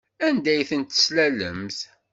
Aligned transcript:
Anda 0.27 0.49
ay 0.53 0.63
ten-teslalemt? 0.69 1.79